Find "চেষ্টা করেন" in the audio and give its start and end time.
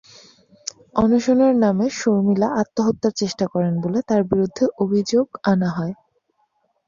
3.21-3.73